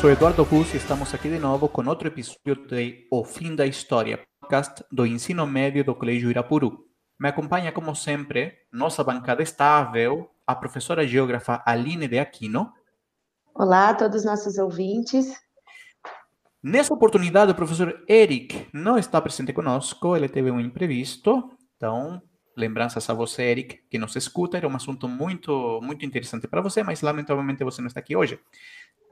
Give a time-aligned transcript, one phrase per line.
[0.00, 3.66] sou Eduardo Rus e estamos aqui de novo com outro episódio de O Fim da
[3.66, 6.86] História, podcast do ensino médio do Colégio Irapuru.
[7.18, 12.72] Me acompanha, como sempre, nossa bancada estável, a professora geógrafa Aline de Aquino.
[13.54, 15.38] Olá a todos os nossos ouvintes.
[16.62, 22.22] Nessa oportunidade, o professor Eric não está presente conosco, ele teve um imprevisto, então,
[22.56, 26.82] lembranças a você, Eric, que nos escuta, era um assunto muito, muito interessante para você,
[26.82, 28.40] mas lamentavelmente você não está aqui hoje.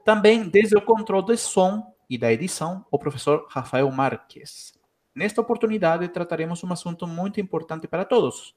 [0.09, 4.73] Também, desde o controle de som e da edição, o professor Rafael Marques.
[5.13, 8.55] Nesta oportunidade, trataremos um assunto muito importante para todos,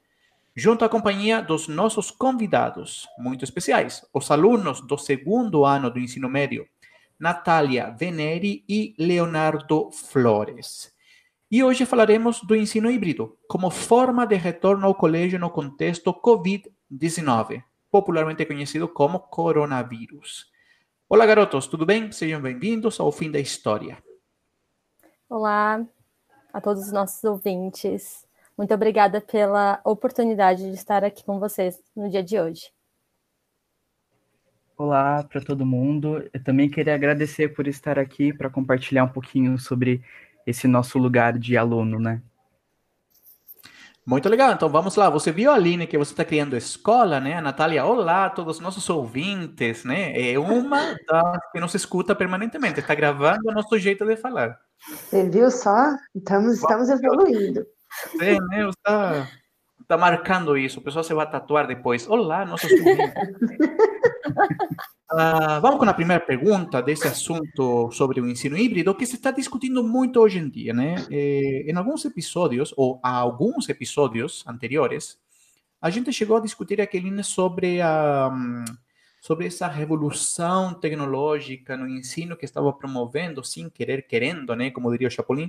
[0.57, 6.27] junto à companhia dos nossos convidados muito especiais, os alunos do segundo ano do ensino
[6.27, 6.67] médio,
[7.21, 10.91] Natália Veneri e Leonardo Flores.
[11.51, 17.63] E hoje falaremos do ensino híbrido como forma de retorno ao colégio no contexto Covid-19,
[17.91, 20.51] popularmente conhecido como coronavírus.
[21.13, 22.11] Olá, garotos, tudo bem?
[22.11, 23.99] Sejam bem-vindos ao fim da história.
[25.29, 25.87] Olá
[26.51, 28.27] a todos os nossos ouvintes.
[28.57, 32.73] Muito obrigada pela oportunidade de estar aqui com vocês no dia de hoje.
[34.75, 36.27] Olá para todo mundo.
[36.33, 40.03] Eu também queria agradecer por estar aqui para compartilhar um pouquinho sobre
[40.47, 42.23] esse nosso lugar de aluno, né?
[44.05, 45.09] Muito legal, então vamos lá.
[45.09, 47.35] Você viu, Aline, que você está criando escola, né?
[47.35, 50.33] A Natália, olá a todos os nossos ouvintes, né?
[50.33, 54.59] É uma das que nos escuta permanentemente, está gravando o nosso jeito de falar.
[54.89, 55.95] Você viu só?
[56.15, 57.65] Estamos, estamos evoluindo.
[58.11, 58.69] Você, né?
[58.69, 59.29] Está,
[59.83, 60.81] está marcando isso.
[60.81, 62.09] O pessoal se vai tatuar depois.
[62.09, 63.13] Olá, nossos ouvintes.
[65.11, 69.31] Ah, vamos com a primeira pergunta desse assunto sobre o ensino híbrido, que se está
[69.31, 70.95] discutindo muito hoje em dia, né?
[71.11, 75.19] Eh, em alguns episódios, ou há alguns episódios anteriores,
[75.81, 78.31] a gente chegou a discutir aquele sobre a
[79.21, 84.71] sobre essa revolução tecnológica no ensino que estava promovendo, sem querer, querendo, né?
[84.73, 85.49] Como diria o Chapolin,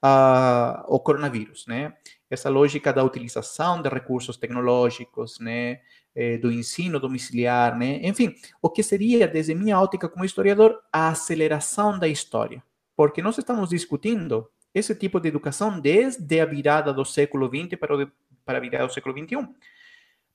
[0.00, 1.92] ah, o coronavírus, né?
[2.30, 5.80] Essa lógica da utilização de recursos tecnológicos, né?
[6.14, 8.00] eh, do ensino domiciliar, né?
[8.02, 12.62] Enfim, o que seria, desde minha ótica como historiador, a aceleração da história.
[12.96, 17.96] Porque nós estamos discutindo esse tipo de educação desde a virada do século XX para,
[17.96, 18.10] o,
[18.44, 19.48] para a virada do século XXI.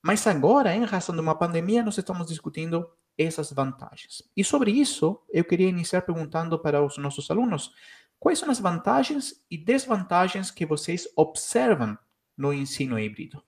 [0.02, 4.22] Mas agora, em razão de uma pandemia, nós estamos discutindo essas vantagens.
[4.36, 7.72] E sobre isso, eu queria iniciar perguntando para os nossos alunos
[8.18, 11.96] quais são as vantagens e desvantagens que vocês observam
[12.36, 13.42] no ensino híbrido.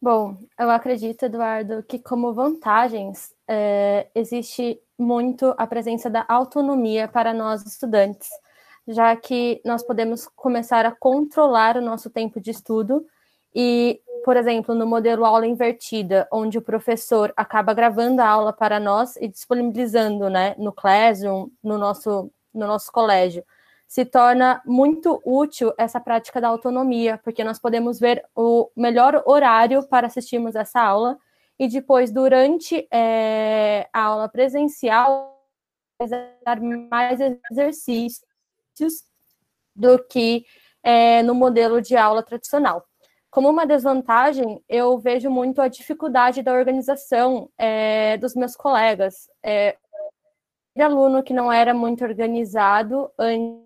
[0.00, 7.32] Bom, eu acredito, Eduardo, que como vantagens é, existe muito a presença da autonomia para
[7.32, 8.28] nós estudantes,
[8.86, 13.06] já que nós podemos começar a controlar o nosso tempo de estudo
[13.54, 18.80] e, por exemplo, no modelo aula invertida, onde o professor acaba gravando a aula para
[18.80, 23.44] nós e disponibilizando, né, no Classroom, no nosso no nosso colégio
[23.86, 29.86] se torna muito útil essa prática da autonomia, porque nós podemos ver o melhor horário
[29.86, 31.16] para assistirmos essa aula
[31.58, 35.40] e depois, durante é, a aula presencial,
[36.44, 38.24] dar mais exercícios
[39.76, 40.44] do que
[40.82, 42.84] é, no modelo de aula tradicional.
[43.34, 49.28] Como uma desvantagem, eu vejo muito a dificuldade da organização é, dos meus colegas.
[49.42, 49.76] É,
[50.78, 53.64] aluno que não era muito organizado antes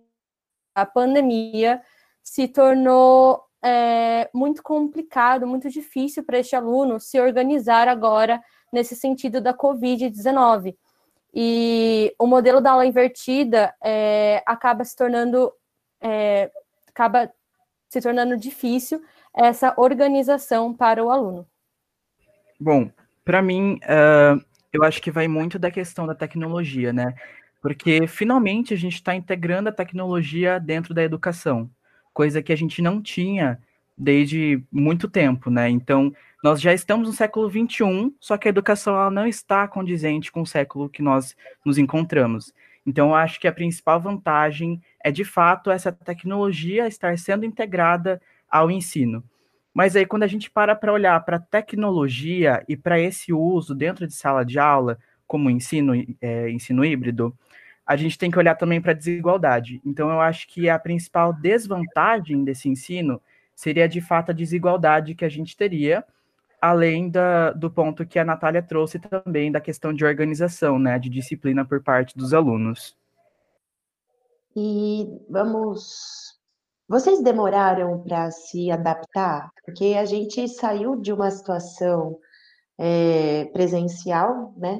[0.75, 1.83] a pandemia
[2.25, 8.43] se tornou é, muito complicado, muito difícil para este aluno se organizar agora
[8.73, 10.75] nesse sentido da Covid-19.
[11.35, 15.53] E o modelo da aula invertida é, acaba se tornando
[16.01, 16.51] é,
[16.87, 17.31] acaba
[17.91, 19.03] se tornando difícil
[19.37, 21.47] essa organização para o aluno.
[22.61, 22.91] Bom,
[23.25, 24.43] para mim, uh,
[24.73, 27.15] eu acho que vai muito da questão da tecnologia, né?
[27.61, 31.71] Porque finalmente a gente está integrando a tecnologia dentro da educação,
[32.13, 33.59] coisa que a gente não tinha
[33.97, 35.69] desde muito tempo, né?
[35.69, 40.31] Então, nós já estamos no século XXI, só que a educação ela não está condizente
[40.31, 42.55] com o século que nós nos encontramos.
[42.87, 48.21] Então, eu acho que a principal vantagem é, de fato, essa tecnologia estar sendo integrada
[48.51, 49.23] ao ensino.
[49.73, 53.75] Mas aí, quando a gente para para olhar para a tecnologia e para esse uso
[53.75, 57.37] dentro de sala de aula, como ensino, é, ensino híbrido,
[57.87, 59.81] a gente tem que olhar também para a desigualdade.
[59.85, 63.21] Então, eu acho que a principal desvantagem desse ensino
[63.55, 66.05] seria, de fato, a desigualdade que a gente teria,
[66.61, 71.09] além da, do ponto que a Natália trouxe também da questão de organização, né, de
[71.09, 72.97] disciplina por parte dos alunos.
[74.57, 76.38] E vamos.
[76.89, 79.51] Vocês demoraram para se adaptar?
[79.65, 82.19] Porque a gente saiu de uma situação
[82.79, 84.79] é, presencial, né?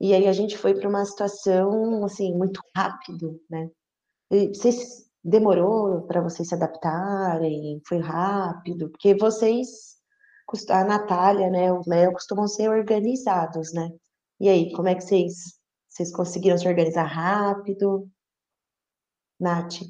[0.00, 3.70] E aí a gente foi para uma situação assim muito rápido, né?
[4.30, 7.80] E vocês demorou para vocês se adaptarem?
[7.86, 8.90] Foi rápido?
[8.90, 9.96] Porque vocês,
[10.70, 13.90] a Natália, né, o Léo costumam ser organizados, né?
[14.40, 15.54] E aí, como é que vocês
[15.94, 18.10] vocês conseguiram se organizar rápido?
[19.38, 19.80] Nath?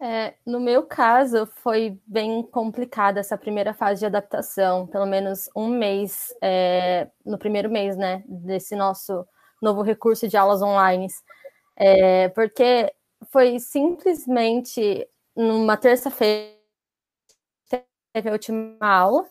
[0.00, 5.68] É, no meu caso, foi bem complicada essa primeira fase de adaptação, pelo menos um
[5.68, 9.26] mês, é, no primeiro mês, né, desse nosso
[9.60, 11.06] novo recurso de aulas online,
[11.76, 12.92] é, porque
[13.32, 16.54] foi simplesmente numa terça-feira
[18.12, 19.26] teve a última aula,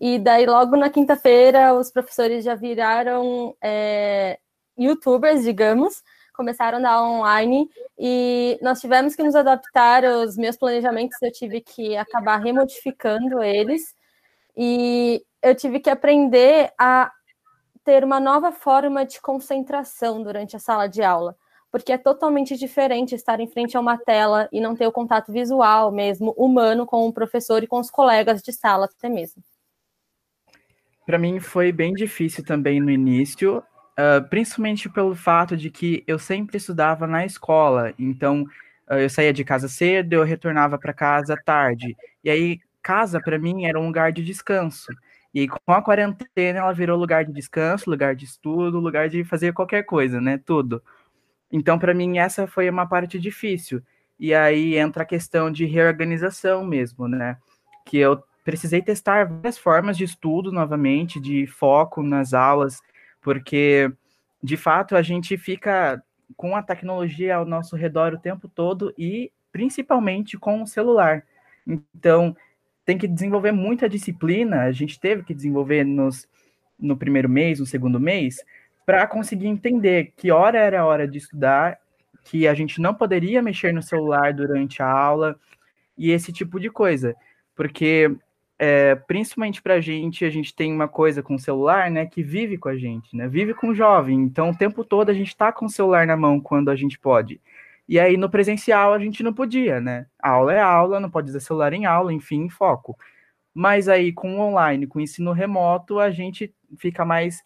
[0.00, 4.38] e daí logo na quinta-feira os professores já viraram é,
[4.78, 6.02] youtubers, digamos,
[6.42, 11.60] começaram a dar online e nós tivemos que nos adaptar aos meus planejamentos, eu tive
[11.60, 13.94] que acabar remodificando eles
[14.56, 17.12] e eu tive que aprender a
[17.84, 21.36] ter uma nova forma de concentração durante a sala de aula,
[21.70, 25.30] porque é totalmente diferente estar em frente a uma tela e não ter o contato
[25.30, 29.40] visual mesmo, humano, com o professor e com os colegas de sala até mesmo.
[31.06, 33.62] Para mim foi bem difícil também no início,
[33.98, 38.42] uh, principalmente pelo fato de que eu sempre estudava na escola, então
[38.90, 43.38] uh, eu saía de casa cedo, eu retornava para casa tarde, e aí casa para
[43.38, 44.92] mim era um lugar de descanso.
[45.34, 49.52] E com a quarentena ela virou lugar de descanso, lugar de estudo, lugar de fazer
[49.54, 50.38] qualquer coisa, né?
[50.38, 50.82] Tudo.
[51.50, 53.82] Então, para mim, essa foi uma parte difícil.
[54.18, 57.38] E aí entra a questão de reorganização mesmo, né?
[57.86, 62.80] Que eu precisei testar várias formas de estudo novamente, de foco nas aulas,
[63.22, 63.90] porque
[64.42, 66.02] de fato a gente fica
[66.36, 71.24] com a tecnologia ao nosso redor o tempo todo e principalmente com o celular.
[71.66, 72.36] Então,
[72.84, 76.28] tem que desenvolver muita disciplina, a gente teve que desenvolver nos,
[76.78, 78.44] no primeiro mês, no segundo mês,
[78.84, 81.78] para conseguir entender que hora era a hora de estudar,
[82.24, 85.38] que a gente não poderia mexer no celular durante a aula
[85.96, 87.14] e esse tipo de coisa.
[87.54, 88.10] Porque
[88.64, 92.22] é, principalmente para a gente, a gente tem uma coisa com o celular, né, que
[92.22, 94.16] vive com a gente, né, vive com o jovem.
[94.20, 96.96] Então, o tempo todo a gente está com o celular na mão quando a gente
[96.96, 97.40] pode.
[97.88, 100.06] E aí, no presencial, a gente não podia, né?
[100.16, 102.96] A aula é aula, não pode usar celular em aula, enfim, foco.
[103.52, 107.42] Mas aí, com o online, com o ensino remoto, a gente fica mais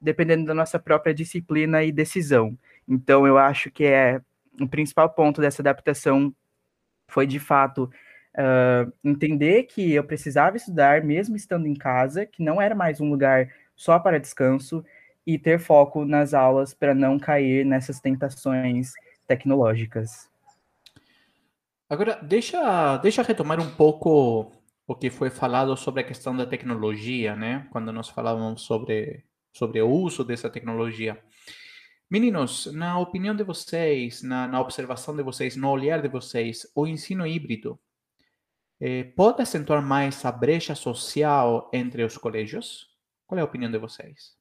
[0.00, 2.56] dependendo da nossa própria disciplina e decisão.
[2.86, 4.20] Então, eu acho que é
[4.60, 6.32] o principal ponto dessa adaptação
[7.08, 7.90] foi, de fato,
[8.36, 13.08] uh, entender que eu precisava estudar mesmo estando em casa, que não era mais um
[13.08, 14.84] lugar só para descanso,
[15.26, 18.92] e ter foco nas aulas para não cair nessas tentações
[19.26, 20.28] tecnológicas.
[21.88, 24.52] Agora, deixa, deixa retomar um pouco
[24.86, 27.68] o que foi falado sobre a questão da tecnologia, né?
[27.70, 31.20] Quando nós falávamos sobre, sobre o uso dessa tecnologia.
[32.10, 36.86] Meninos, na opinião de vocês, na, na observação de vocês, no olhar de vocês, o
[36.86, 37.78] ensino híbrido
[38.80, 42.88] eh, pode acentuar mais a brecha social entre os colégios?
[43.26, 44.40] Qual é a opinião de vocês?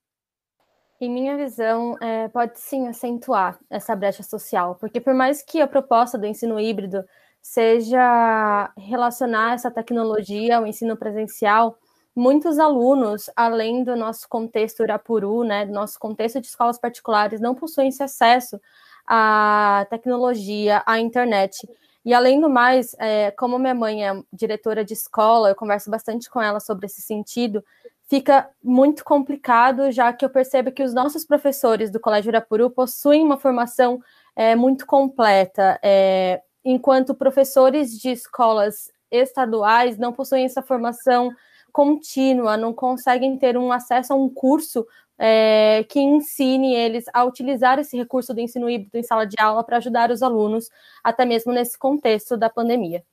[1.01, 5.67] Em minha visão, é, pode sim acentuar essa brecha social, porque por mais que a
[5.67, 7.05] proposta do ensino híbrido
[7.41, 11.77] seja relacionar essa tecnologia ao ensino presencial,
[12.13, 17.55] muitos alunos, além do nosso contexto Urapuru, né, do nosso contexto de escolas particulares, não
[17.55, 18.59] possuem esse acesso
[19.07, 21.65] à tecnologia, à internet.
[22.09, 26.27] E além do mais, é, como minha mãe é diretora de escola, eu converso bastante
[26.27, 27.63] com ela sobre esse sentido,
[28.09, 33.23] fica muito complicado, já que eu percebo que os nossos professores do Colégio Irapuru possuem
[33.23, 34.01] uma formação
[34.35, 41.31] é, muito completa, é, enquanto professores de escolas estaduais não possuem essa formação
[41.71, 44.83] contínua, não conseguem ter um acesso a um curso
[45.19, 49.63] é, que ensine eles a utilizar esse recurso do ensino híbrido em sala de aula
[49.63, 50.69] para ajudar os alunos,
[51.03, 53.03] até mesmo nesse contexto da pandemia.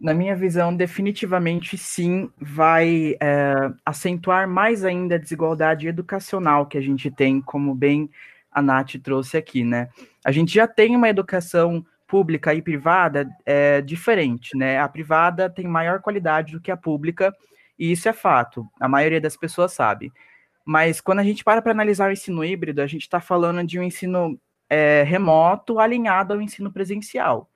[0.00, 6.80] Na minha visão, definitivamente sim, vai é, acentuar mais ainda a desigualdade educacional que a
[6.80, 8.10] gente tem, como bem
[8.50, 9.88] a Nath trouxe aqui, né?
[10.24, 14.78] A gente já tem uma educação pública e privada é, diferente, né?
[14.78, 17.34] A privada tem maior qualidade do que a pública,
[17.78, 20.12] e isso é fato, a maioria das pessoas sabe.
[20.68, 23.78] Mas quando a gente para para analisar o ensino híbrido, a gente está falando de
[23.78, 27.48] um ensino é, remoto alinhado ao ensino presencial.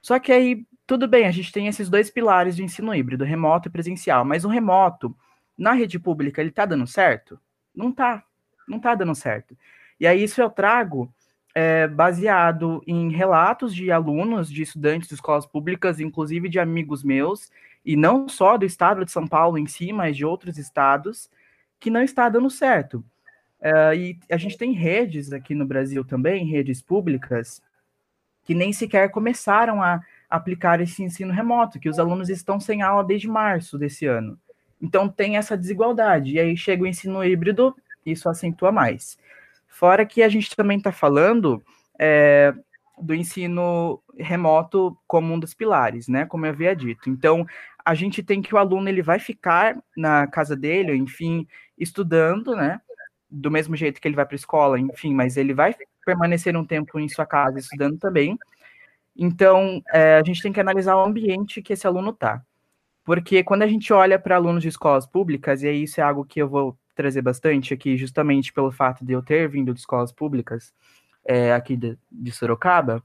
[0.00, 3.66] Só que aí, tudo bem, a gente tem esses dois pilares de ensino híbrido, remoto
[3.66, 5.12] e presencial, mas o remoto,
[5.58, 7.40] na rede pública, ele está dando certo?
[7.74, 8.22] Não está,
[8.68, 9.58] não está dando certo.
[9.98, 11.12] E aí isso eu trago
[11.52, 17.50] é, baseado em relatos de alunos, de estudantes de escolas públicas, inclusive de amigos meus,
[17.84, 21.28] e não só do estado de São Paulo em si, mas de outros estados,
[21.80, 23.02] que não está dando certo.
[23.60, 27.62] É, e a gente tem redes aqui no Brasil também, redes públicas,
[28.44, 33.02] que nem sequer começaram a aplicar esse ensino remoto, que os alunos estão sem aula
[33.02, 34.38] desde março desse ano.
[34.80, 36.34] Então tem essa desigualdade.
[36.34, 37.74] E aí chega o ensino híbrido,
[38.06, 39.18] isso acentua mais.
[39.66, 41.62] Fora que a gente também está falando
[41.98, 42.54] é,
[43.00, 46.24] do ensino remoto como um dos pilares, né?
[46.26, 47.10] Como eu havia dito.
[47.10, 47.46] Então,
[47.84, 51.46] a gente tem que o aluno ele vai ficar na casa dele, enfim,
[51.80, 52.80] estudando, né?
[53.28, 56.64] Do mesmo jeito que ele vai para a escola, enfim, mas ele vai permanecer um
[56.64, 58.38] tempo em sua casa estudando também.
[59.16, 62.42] Então, é, a gente tem que analisar o ambiente que esse aluno está.
[63.04, 66.40] Porque quando a gente olha para alunos de escolas públicas, e isso é algo que
[66.40, 70.72] eu vou trazer bastante aqui, justamente pelo fato de eu ter vindo de escolas públicas
[71.24, 73.02] é, aqui de, de Sorocaba,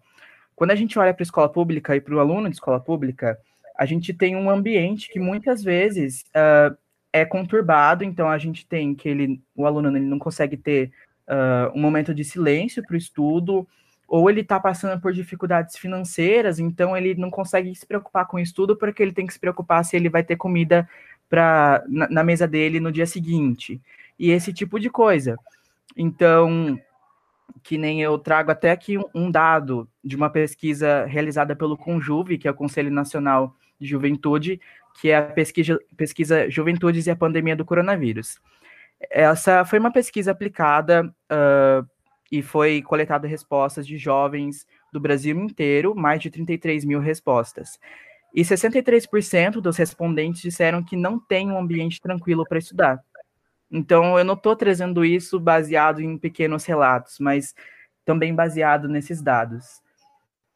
[0.55, 3.37] quando a gente olha para a escola pública e para o aluno de escola pública,
[3.77, 6.75] a gente tem um ambiente que muitas vezes uh,
[7.15, 10.91] é conturbado, então a gente tem que ele, o aluno ele não consegue ter
[11.29, 13.65] uh, um momento de silêncio para o estudo,
[14.05, 18.39] ou ele está passando por dificuldades financeiras, então ele não consegue se preocupar com o
[18.41, 20.89] estudo porque ele tem que se preocupar se ele vai ter comida
[21.29, 23.81] pra, na, na mesa dele no dia seguinte.
[24.19, 25.37] E esse tipo de coisa.
[25.95, 26.77] Então,
[27.63, 32.47] que nem eu trago até aqui um, dado de uma pesquisa realizada pelo Conjuve, que
[32.47, 34.59] é o Conselho Nacional de Juventude,
[34.99, 38.39] que é a pesquisa, pesquisa Juventudes e a Pandemia do Coronavírus.
[39.09, 41.87] Essa foi uma pesquisa aplicada uh,
[42.31, 47.77] e foi coletada respostas de jovens do Brasil inteiro, mais de 33 mil respostas.
[48.33, 53.03] E 63% dos respondentes disseram que não tem um ambiente tranquilo para estudar.
[53.71, 57.53] Então, eu não estou trazendo isso baseado em pequenos relatos, mas
[58.05, 59.81] também baseado nesses dados.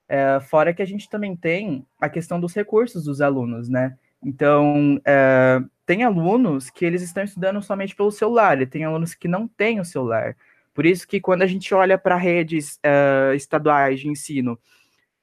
[0.08, 3.98] É, fora que a gente também tem a questão dos recursos dos alunos, né?
[4.24, 9.28] Então, é, tem alunos que eles estão estudando somente pelo celular, e tem alunos que
[9.28, 10.36] não têm o celular.
[10.74, 14.60] Por isso que quando a gente olha para redes é, estaduais de ensino,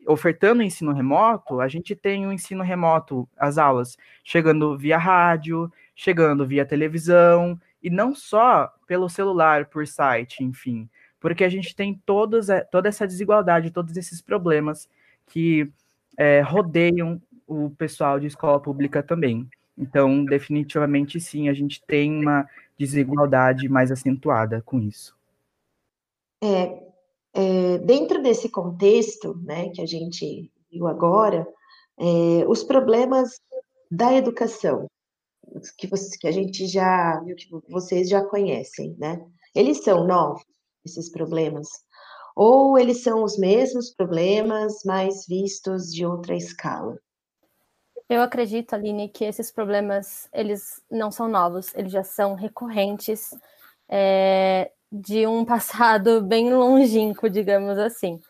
[0.07, 6.47] ofertando ensino remoto, a gente tem o ensino remoto, as aulas, chegando via rádio, chegando
[6.47, 10.89] via televisão, e não só pelo celular, por site, enfim
[11.27, 14.89] porque a gente tem todos, toda essa desigualdade, todos esses problemas
[15.27, 15.69] que
[16.17, 19.49] é, rodeiam o pessoal de escola pública também.
[19.79, 22.49] Então, definitivamente sim, a gente tem uma
[22.79, 25.17] desigualdade mais acentuada com isso.
[26.43, 26.83] É,
[27.35, 31.47] é, dentro desse contexto, né, que a gente viu agora,
[31.99, 33.41] é, os problemas
[33.91, 34.87] da educação,
[35.79, 39.25] que, você, que a gente já viu, que vocês já conhecem, né?
[39.55, 40.45] Eles são novos,
[40.85, 41.69] esses problemas?
[42.35, 46.99] Ou eles são os mesmos problemas, mas vistos de outra escala?
[48.09, 53.35] Eu acredito, Aline, que esses problemas, eles não são novos, eles já são recorrentes
[53.89, 58.21] é, de um passado bem longínquo, digamos assim.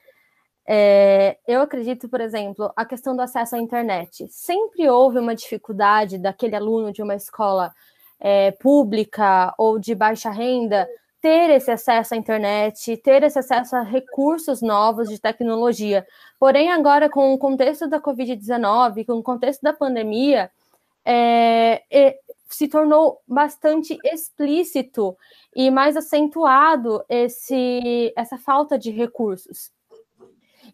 [0.68, 4.26] É, eu acredito, por exemplo, a questão do acesso à internet.
[4.30, 7.73] Sempre houve uma dificuldade daquele aluno de uma escola
[8.18, 10.88] é, pública ou de baixa renda
[11.26, 16.06] ter esse acesso à internet, ter esse acesso a recursos novos de tecnologia.
[16.38, 20.49] Porém, agora, com o contexto da Covid-19, com o contexto da pandemia,
[21.04, 22.16] é, é,
[22.49, 25.16] se tornou bastante explícito
[25.52, 29.73] e mais acentuado esse, essa falta de recursos.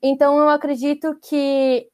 [0.02, 1.88] Então, eu acredito que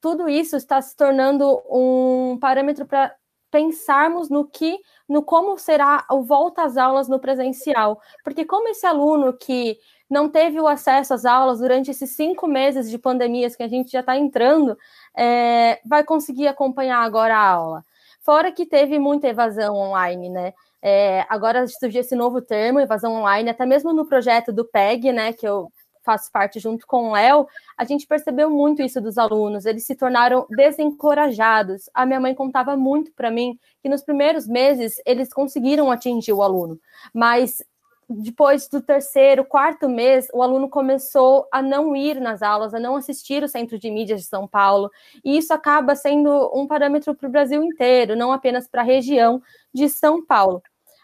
[0.00, 3.14] tudo isso está se tornando um parâmetro para
[3.52, 8.86] pensarmos no que, no como será o volta às aulas no presencial, porque como esse
[8.86, 9.78] aluno que
[10.08, 13.92] não teve o acesso às aulas durante esses cinco meses de pandemias que a gente
[13.92, 14.76] já está entrando,
[15.14, 17.84] é, vai conseguir acompanhar agora a aula.
[18.22, 20.54] Fora que teve muita evasão online, né?
[20.80, 25.32] É, agora surgiu esse novo termo, evasão online, até mesmo no projeto do PEG, né,
[25.32, 25.70] que eu
[26.02, 29.94] faço parte junto com o Léo, a gente percebeu muito isso dos alunos, eles se
[29.94, 31.88] tornaram desencorajados.
[31.94, 36.42] A minha mãe contava muito para mim que nos primeiros meses eles conseguiram atingir o
[36.42, 36.78] aluno,
[37.14, 37.62] mas
[38.08, 42.96] depois do terceiro, quarto mês, o aluno começou a não ir nas aulas, a não
[42.96, 44.90] assistir o Centro de Mídias de São Paulo,
[45.24, 49.42] e isso acaba sendo um parâmetro para o Brasil inteiro, não apenas para a região
[49.72, 50.62] de São Paulo.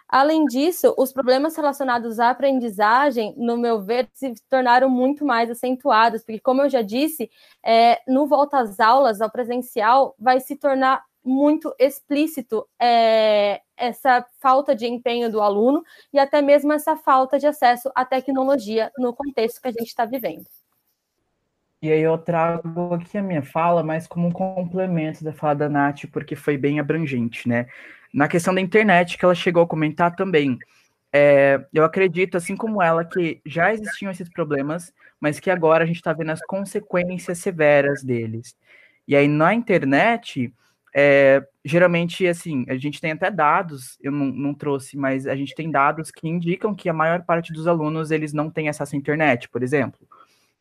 [0.08, 6.22] Além disso, os problemas relacionados à aprendizagem, no meu ver, se tornaram muito mais acentuados,
[6.22, 7.30] porque, como eu já disse,
[7.62, 14.74] é, no volta às aulas, ao presencial, vai se tornar muito explícito é, essa falta
[14.74, 19.60] de empenho do aluno e até mesmo essa falta de acesso à tecnologia no contexto
[19.60, 20.46] que a gente está vivendo.
[21.82, 25.68] E aí eu trago aqui a minha fala, mas como um complemento da fala da
[25.68, 27.66] Nath, porque foi bem abrangente, né?
[28.12, 30.58] Na questão da internet, que ela chegou a comentar também,
[31.12, 35.86] é, eu acredito, assim como ela, que já existiam esses problemas, mas que agora a
[35.86, 38.56] gente está vendo as consequências severas deles.
[39.06, 40.52] E aí na internet,
[40.94, 45.54] é, geralmente, assim, a gente tem até dados, eu não, não, trouxe, mas a gente
[45.54, 48.98] tem dados que indicam que a maior parte dos alunos, eles não têm acesso à
[48.98, 50.00] internet, por exemplo.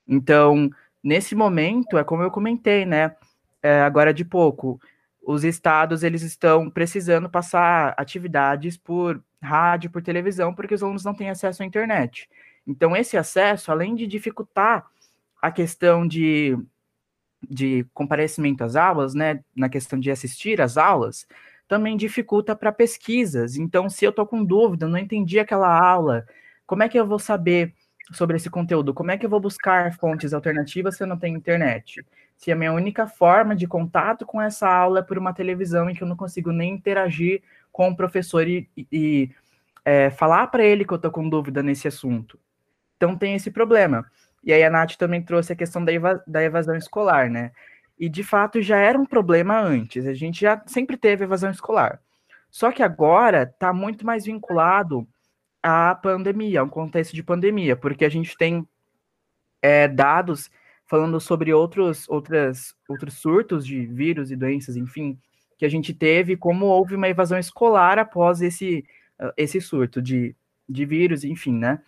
[0.08, 0.70] Então,
[1.04, 3.16] nesse momento, é como eu comentei, né,
[3.62, 4.80] é, agora de pouco,
[5.28, 11.14] os estados, eles estão precisando passar atividades por rádio, por televisão, porque os alunos não
[11.14, 12.30] têm acesso à internet.
[12.66, 14.86] Então, esse acesso, além de dificultar
[15.42, 16.58] a questão de
[17.48, 21.28] de comparecimento às aulas, né, na questão de assistir às aulas,
[21.68, 23.58] também dificulta para pesquisas.
[23.58, 26.26] Então, se eu estou com dúvida, não entendi aquela aula,
[26.66, 27.74] como é que eu vou saber
[28.12, 28.94] sobre esse conteúdo?
[28.94, 32.04] Como é que eu vou buscar fontes alternativas se eu não tenho internet?
[32.38, 35.96] Se a minha única forma de contato com essa aula é por uma televisão em
[35.96, 39.32] que eu não consigo nem interagir com o professor e, e
[39.84, 42.40] é, falar para ele que eu estou com dúvida nesse assunto.
[42.96, 44.06] Então, tem esse problema.
[44.44, 47.52] E aí a Nath também trouxe a questão da, eva da evasão escolar, né?
[48.00, 52.00] E de fato já era um problema antes, a gente já sempre teve evasão escolar.
[52.50, 55.08] Só que agora está muito mais vinculado
[55.62, 58.68] à pandemia, a um contexto de pandemia, porque a gente tem
[59.62, 60.50] é, dados
[60.88, 65.20] falando sobre outros, outras, outros surtos de vírus e doenças, enfim,
[65.58, 68.86] que a gente teve, como houve uma evasão escolar após esse,
[69.36, 70.36] esse surto de,
[70.68, 71.80] de vírus, enfim, né?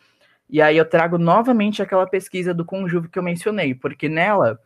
[0.50, 4.60] E aí eu trago novamente aquela pesquisa do Conjuve que eu mencionei, porque nela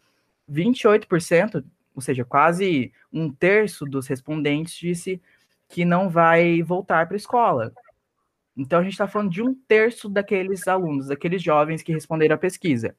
[0.49, 5.21] 28%, ou seja, quase um terço dos respondentes disse
[5.67, 7.73] que não vai voltar para a escola.
[8.55, 12.37] Então a gente está falando de um terço daqueles alunos, daqueles jovens que responderam à
[12.37, 12.95] pesquisa.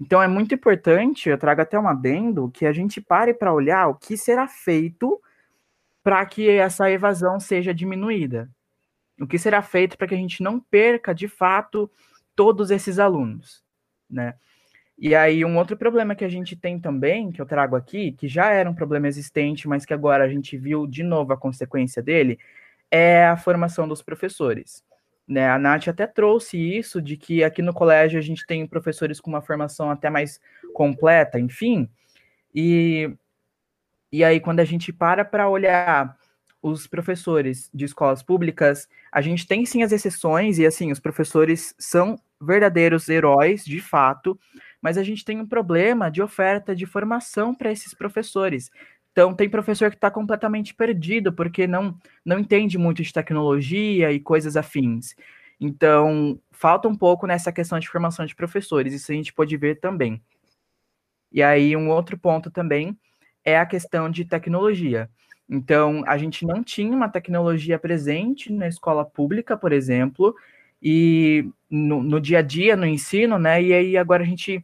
[0.00, 3.88] Então é muito importante, eu trago até um adendo, que a gente pare para olhar
[3.88, 5.20] o que será feito
[6.02, 8.48] para que essa evasão seja diminuída.
[9.20, 11.90] O que será feito para que a gente não perca de fato
[12.34, 13.64] todos esses alunos,
[14.08, 14.34] né?
[14.98, 18.28] E aí, um outro problema que a gente tem também, que eu trago aqui, que
[18.28, 22.02] já era um problema existente, mas que agora a gente viu de novo a consequência
[22.02, 22.38] dele,
[22.90, 24.82] é a formação dos professores.
[25.28, 25.48] Né?
[25.48, 29.30] A Nath até trouxe isso, de que aqui no colégio a gente tem professores com
[29.30, 30.40] uma formação até mais
[30.72, 31.88] completa, enfim.
[32.54, 33.12] E,
[34.12, 36.16] e aí, quando a gente para para olhar
[36.62, 41.74] os professores de escolas públicas, a gente tem sim as exceções, e assim, os professores
[41.78, 44.38] são verdadeiros heróis, de fato,
[44.80, 48.70] mas a gente tem um problema de oferta de formação para esses professores.
[49.16, 54.20] Então, tem professor que está completamente perdido, porque não, não entende muito de tecnologia e
[54.20, 55.14] coisas afins.
[55.58, 59.80] Então, falta um pouco nessa questão de formação de professores, isso a gente pode ver
[59.80, 60.20] também.
[61.32, 62.94] E aí, um outro ponto também
[63.42, 65.08] é a questão de tecnologia.
[65.48, 70.36] Então, a gente não tinha uma tecnologia presente na escola pública, por exemplo,
[70.82, 73.62] e no, no, dia a dia, no ensino, né?
[73.62, 74.62] E aí agora a gente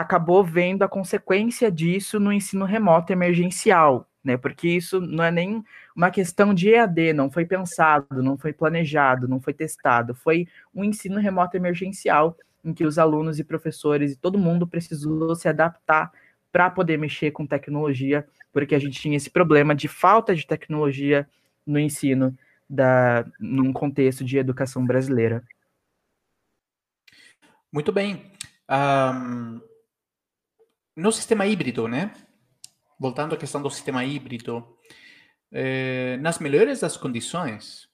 [0.00, 4.36] acabou vendo a consequência disso no ensino remoto emergencial, né?
[4.36, 9.26] Porque isso não é nem uma questão de EAD, não foi pensado, não foi planejado,
[9.26, 14.16] não foi testado, foi um ensino remoto emergencial em que os alunos e professores e
[14.16, 16.12] todo mundo precisou se adaptar
[16.52, 21.28] para poder mexer com tecnologia, porque a gente tinha esse problema de falta de tecnologia
[21.66, 22.36] no ensino
[22.70, 25.42] da, num contexto de educação brasileira.
[27.72, 28.32] Muito bem.
[28.70, 29.60] Um,
[30.98, 32.12] no sistema híbrido, né?
[32.98, 34.76] Voltando à questão do sistema híbrido,
[35.52, 37.88] eh, nas melhores das condições,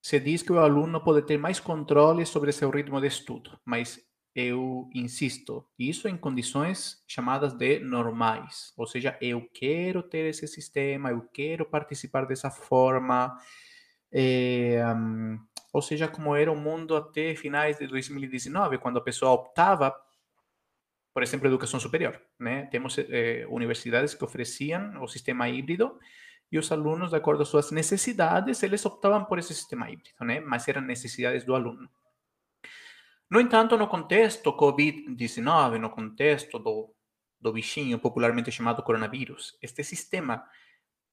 [0.00, 4.00] se diz que o aluno pode ter mais controle sobre seu ritmo de estudo, mas
[4.36, 11.10] eu insisto, isso em condições chamadas de normais, ou seja, eu quero ter esse sistema,
[11.10, 13.36] eu quero participar dessa forma,
[14.96, 15.40] hum,
[15.72, 19.92] ou seja, como era o mundo até finais de 2019, quando a pessoa optava,
[21.16, 22.66] por exemplo, educação superior, né?
[22.66, 25.98] Temos eh, universidades que ofereciam o sistema híbrido
[26.52, 30.40] e os alunos, de acordo às suas necessidades, eles optavam por esse sistema híbrido, né?
[30.40, 31.88] Mas eram necessidades do aluno.
[33.30, 36.94] No entanto, no contexto COVID-19, no contexto do,
[37.40, 40.44] do bichinho popularmente chamado coronavírus, este sistema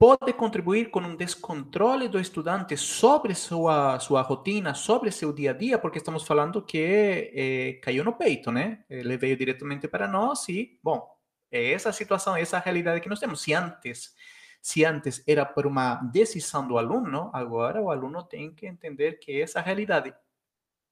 [0.04, 5.54] pode contribuir com um descontrole do estudante sobre sua, sua rotina, sobre seu dia a
[5.54, 8.84] dia, porque estamos falando que eh, caiu no peito, né?
[8.90, 11.10] Ele veio diretamente para nós e, bom,
[11.50, 13.42] é essa situação, essa realidade que nós temos.
[13.42, 14.14] Se antes,
[14.62, 19.42] se antes era por uma decisão do aluno, agora o aluno tem que entender que
[19.42, 20.14] essa realidade.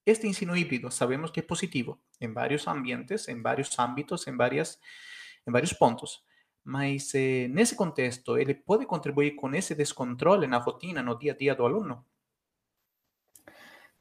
[0.06, 4.80] Este ensino híbrido sabemos que é positivo em vários ambientes, em vários âmbitos, em, várias,
[5.46, 6.24] em vários pontos.
[6.64, 11.36] Mas eh, nesse contexto, ele pode contribuir com esse descontrole na rotina, no dia a
[11.36, 12.06] dia do aluno?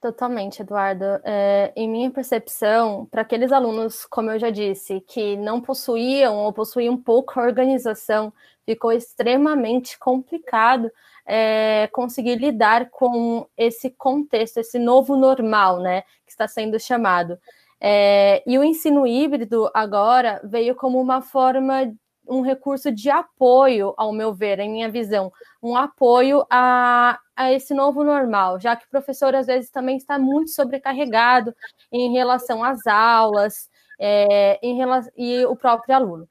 [0.00, 1.04] Totalmente, Eduardo.
[1.22, 6.52] É, em minha percepção, para aqueles alunos, como eu já disse, que não possuíam ou
[6.54, 8.32] possuíam pouca organização,
[8.64, 10.90] ficou extremamente complicado
[11.26, 17.38] é, conseguir lidar com esse contexto, esse novo normal, né, que está sendo chamado.
[17.78, 21.94] É, e o ensino híbrido agora veio como uma forma
[22.26, 27.74] um recurso de apoio, ao meu ver, em minha visão, um apoio a, a esse
[27.74, 31.54] novo normal, já que o professor às vezes também está muito sobrecarregado
[31.90, 36.28] em relação às aulas é, em relação, e o próprio aluno.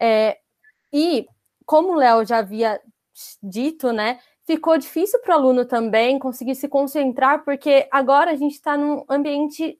[0.00, 0.38] É,
[0.92, 1.26] e
[1.66, 2.80] como o Léo já havia
[3.42, 8.54] dito, né, ficou difícil para o aluno também conseguir se concentrar, porque agora a gente
[8.54, 9.78] está num ambiente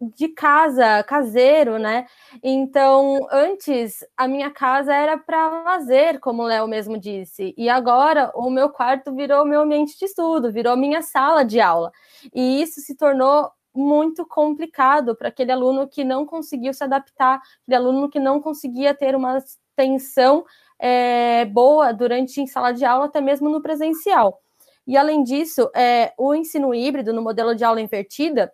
[0.00, 2.06] de casa, caseiro, né?
[2.42, 8.32] Então, antes a minha casa era para lazer, como o Léo mesmo disse, e agora
[8.34, 11.92] o meu quarto virou meu ambiente de estudo, virou minha sala de aula.
[12.34, 17.76] E isso se tornou muito complicado para aquele aluno que não conseguiu se adaptar, aquele
[17.76, 19.38] aluno que não conseguia ter uma
[19.76, 20.44] atenção
[20.78, 24.40] é, boa durante em sala de aula, até mesmo no presencial.
[24.86, 28.50] E além disso, é, o ensino híbrido no modelo de aula invertida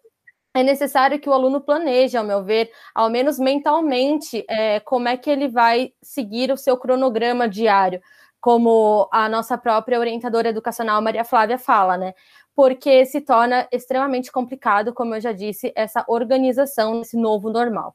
[0.56, 5.16] é necessário que o aluno planeje, ao meu ver, ao menos mentalmente, é, como é
[5.16, 8.00] que ele vai seguir o seu cronograma diário,
[8.40, 12.14] como a nossa própria orientadora educacional Maria Flávia fala, né?
[12.54, 17.94] Porque se torna extremamente complicado, como eu já disse, essa organização nesse novo normal.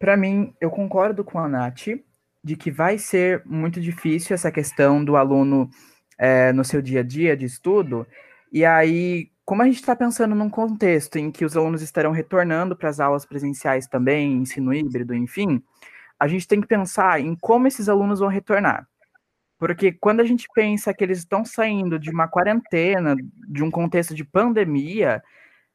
[0.00, 1.86] Para mim, eu concordo com a Nath
[2.42, 5.70] de que vai ser muito difícil essa questão do aluno
[6.18, 8.04] é, no seu dia a dia de estudo,
[8.52, 12.76] e aí como a gente está pensando num contexto em que os alunos estarão retornando
[12.76, 15.62] para as aulas presenciais também, ensino híbrido, enfim,
[16.18, 18.86] a gente tem que pensar em como esses alunos vão retornar.
[19.58, 23.14] Porque quando a gente pensa que eles estão saindo de uma quarentena,
[23.48, 25.22] de um contexto de pandemia,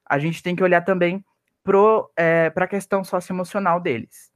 [0.05, 1.23] a gente tem que olhar também
[1.63, 1.77] para
[2.15, 4.31] é, a questão socioemocional deles.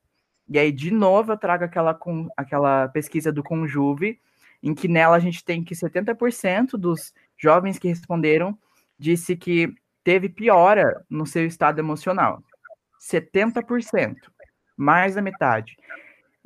[0.47, 4.19] E aí, de novo, eu trago aquela, com, aquela pesquisa do Conjuve,
[4.61, 8.57] em que nela a gente tem que 70% dos jovens que responderam
[8.99, 12.43] disse que teve piora no seu estado emocional.
[12.99, 14.15] 70%,
[14.75, 15.77] mais da metade.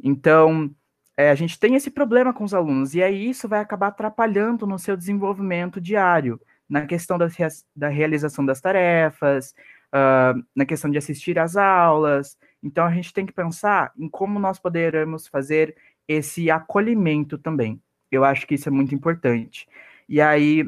[0.02, 0.74] Então,
[1.18, 4.68] é, a gente tem esse problema com os alunos, e aí isso vai acabar atrapalhando
[4.68, 6.39] no seu desenvolvimento diário,
[6.70, 7.28] na questão da,
[7.76, 9.54] da realização das tarefas,
[9.94, 12.38] uh, na questão de assistir às aulas.
[12.62, 15.76] Então, a gente tem que pensar em como nós poderemos fazer
[16.08, 17.82] esse acolhimento também.
[18.12, 19.68] Eu acho que isso é muito importante.
[20.08, 20.66] E aí,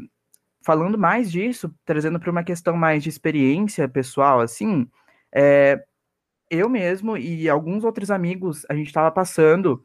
[0.65, 4.89] falando mais disso, trazendo para uma questão mais de experiência pessoal, assim,
[5.31, 5.83] é,
[6.49, 9.83] eu mesmo e alguns outros amigos, a gente estava passando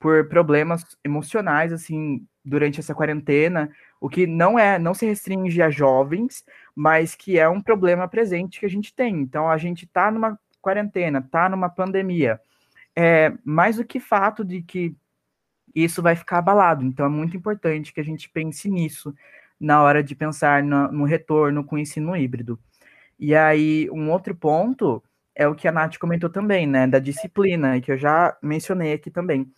[0.00, 5.70] por problemas emocionais, assim, durante essa quarentena, o que não é, não se restringe a
[5.70, 9.20] jovens, mas que é um problema presente que a gente tem.
[9.20, 12.40] Então, a gente está numa quarentena, está numa pandemia.
[12.96, 14.96] É mais do que fato de que
[15.74, 16.84] isso vai ficar abalado.
[16.84, 19.14] Então, é muito importante que a gente pense nisso,
[19.62, 22.58] na hora de pensar no, no retorno com o ensino híbrido.
[23.18, 25.02] E aí, um outro ponto
[25.34, 29.10] é o que a Nath comentou também, né, da disciplina, que eu já mencionei aqui
[29.10, 29.50] também.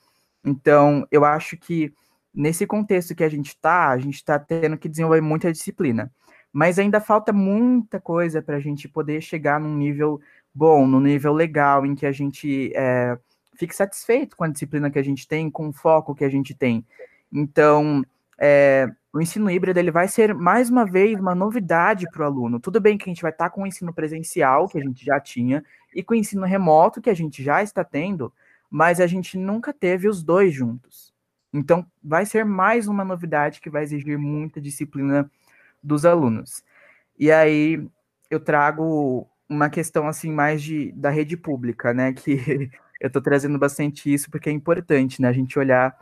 [0.45, 1.91] Então, eu acho que
[2.35, 6.13] nesse contexto que a gente está, a gente está tendo que desenvolver muita disciplina.
[6.53, 10.21] Mas ainda falta muita coisa para a gente poder chegar num nível
[10.55, 13.19] bom, num nível legal, em que a gente é,
[13.57, 16.55] fique satisfeito com a disciplina que a gente tem, com o foco que a gente
[16.55, 16.85] tem.
[17.33, 18.05] Então,
[18.39, 22.59] é, o ensino híbrido ele vai ser mais uma vez uma novidade para o aluno.
[22.59, 25.21] Tudo bem que a gente vai estar com o ensino presencial, que a gente já
[25.21, 28.33] tinha, e com o ensino remoto, que a gente já está tendo,
[28.69, 31.15] mas a gente nunca teve os dois juntos.
[31.53, 35.31] Então, vai ser mais uma novidade que vai exigir muita disciplina
[35.81, 36.65] dos alunos.
[37.17, 37.87] E aí,
[38.29, 42.13] eu trago uma questão assim mais de, da rede pública, né?
[42.13, 42.69] Que
[43.01, 45.29] eu estou trazendo bastante isso porque é importante, né?
[45.29, 45.97] A gente olhar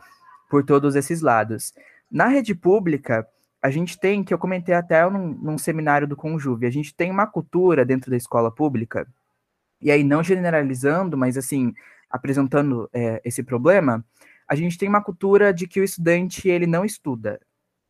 [0.49, 1.73] por todos esses lados.
[2.13, 3.27] Na rede pública,
[3.59, 7.09] a gente tem, que eu comentei até num, num seminário do Conjuve, a gente tem
[7.09, 9.07] uma cultura dentro da escola pública,
[9.81, 11.73] e aí não generalizando, mas assim,
[12.07, 14.05] apresentando é, esse problema,
[14.47, 17.39] a gente tem uma cultura de que o estudante ele não estuda.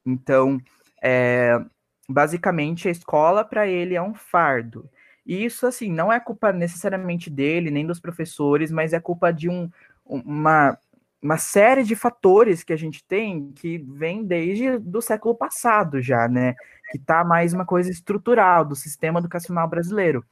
[0.06, 0.58] Então,
[1.02, 1.60] é,
[2.08, 4.90] basicamente, a escola para ele é um fardo.
[5.26, 9.50] E isso, assim, não é culpa necessariamente dele, nem dos professores, mas é culpa de
[9.50, 9.70] um,
[10.06, 10.78] uma,
[11.24, 16.28] uma série de fatores que a gente tem que vem desde do século passado já,
[16.28, 16.54] né?
[16.92, 20.26] Que tá mais uma coisa estrutural do sistema educacional brasileiro.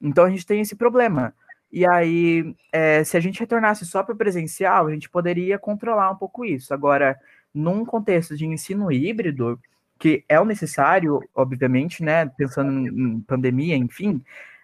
[0.00, 1.32] Então a gente tem esse problema.
[1.70, 6.10] E aí, é, se a gente retornasse só para o presencial, a gente poderia controlar
[6.10, 6.74] um pouco isso.
[6.74, 7.16] Agora,
[7.54, 9.58] num contexto de ensino híbrido,
[9.96, 12.26] que é o necessário, obviamente, né?
[12.26, 14.20] Pensando em pandemia, enfim,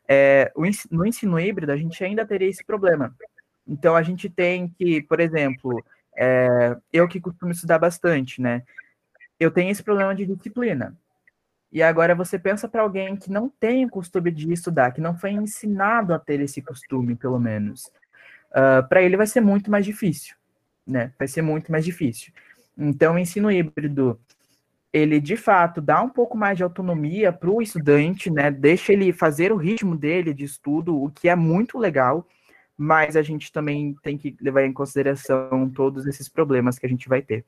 [0.09, 0.53] é,
[0.91, 3.15] no ensino híbrido a gente ainda teria esse problema.
[3.69, 5.85] Então a gente tem que, por exemplo,
[6.17, 8.63] é, eu que costumo estudar bastante, né?
[9.39, 10.97] Eu tenho esse problema de disciplina.
[11.71, 15.17] E agora você pensa para alguém que não tem o costume de estudar, que não
[15.17, 17.85] foi ensinado a ter esse costume, pelo menos.
[18.51, 20.35] Uh, para ele vai ser muito mais difícil,
[20.87, 21.13] né?
[21.19, 22.33] Vai ser muito mais difícil.
[22.77, 24.19] Então, o ensino híbrido,
[24.91, 28.51] ele de fato dá um pouco mais de autonomia para o estudante, né?
[28.51, 32.27] Deixa ele fazer o ritmo dele de estudo, o que é muito legal
[32.79, 37.09] mas a gente também tem que levar em consideração todos esses problemas que a gente
[37.09, 37.45] vai ter.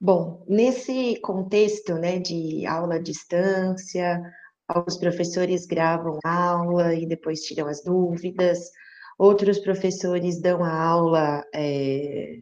[0.00, 4.20] Bom, nesse contexto, né, de aula à distância,
[4.66, 8.70] alguns professores gravam aula e depois tiram as dúvidas,
[9.16, 12.40] outros professores dão a aula é,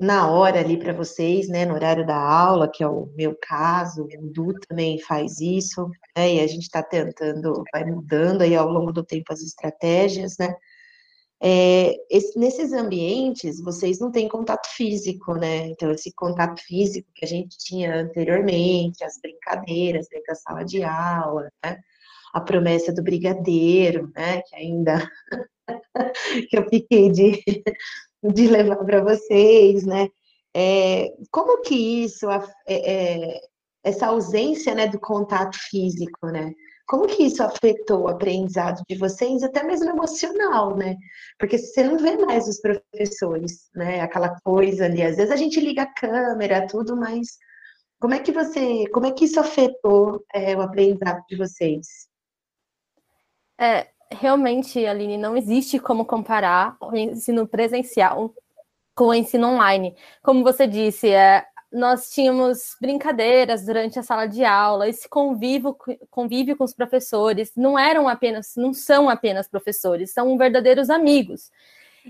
[0.00, 4.04] na hora ali para vocês, né, no horário da aula, que é o meu caso,
[4.04, 8.68] o Du também faz isso, né, e a gente está tentando, vai mudando aí ao
[8.68, 10.54] longo do tempo as estratégias, né,
[11.40, 17.24] é, esse, nesses ambientes, vocês não têm contato físico, né, então esse contato físico que
[17.24, 21.78] a gente tinha anteriormente, as brincadeiras dentro da sala de aula, né,
[22.32, 25.10] a promessa do brigadeiro, né, que ainda
[26.48, 27.42] que eu fiquei de
[28.22, 30.08] de levar para vocês, né?
[30.54, 33.40] É, como que isso, é, é,
[33.84, 36.52] essa ausência né, do contato físico, né?
[36.86, 40.96] Como que isso afetou o aprendizado de vocês, até mesmo emocional, né?
[41.38, 44.00] Porque você não vê mais os professores, né?
[44.00, 47.36] Aquela coisa ali, às vezes a gente liga a câmera, tudo, mas
[48.00, 52.08] como é que você, como é que isso afetou é, o aprendizado de vocês?
[53.60, 58.34] É, realmente, Aline, não existe como comparar o ensino presencial
[58.94, 59.94] com o ensino online.
[60.22, 65.76] Como você disse, é, nós tínhamos brincadeiras durante a sala de aula, esse convívio,
[66.10, 71.50] convívio com os professores não eram apenas, não são apenas professores, são verdadeiros amigos.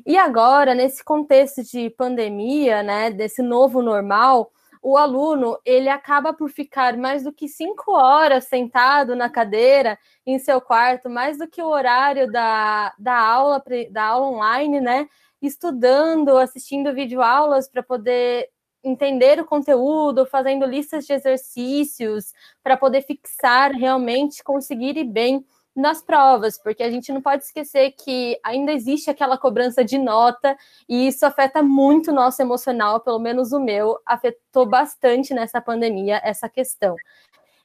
[0.07, 6.51] E agora, nesse contexto de pandemia, né, desse novo normal, o aluno ele acaba por
[6.51, 11.63] ficar mais do que cinco horas sentado na cadeira em seu quarto, mais do que
[11.63, 15.09] o horário da, da aula da aula online, né?
[15.41, 18.49] Estudando, assistindo videoaulas para poder
[18.83, 25.45] entender o conteúdo, fazendo listas de exercícios para poder fixar realmente, conseguir ir bem
[25.79, 30.57] nas provas, porque a gente não pode esquecer que ainda existe aquela cobrança de nota
[30.89, 36.21] e isso afeta muito o nosso emocional, pelo menos o meu, afetou bastante nessa pandemia
[36.25, 36.97] essa questão.